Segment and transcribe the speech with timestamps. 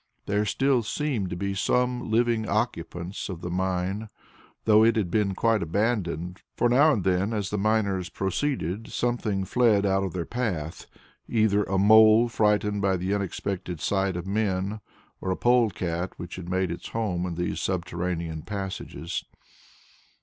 [0.25, 4.09] There still seemed to be some living occupants of the mine,
[4.65, 9.45] though it had been quite abandoned, for now and then, as the miners proceeded, something
[9.45, 10.87] fled out of their path,
[11.29, 14.81] either a mole frightened by the unexpected sight of men,
[15.21, 19.25] or a pole cat which had made its home in these subterranean passages.